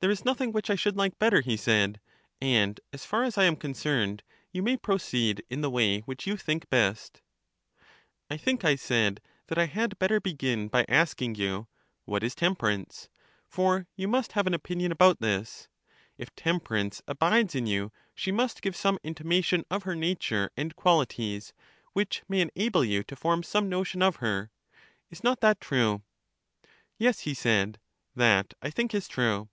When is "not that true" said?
25.24-26.02